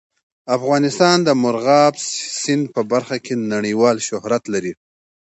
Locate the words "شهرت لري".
4.07-4.73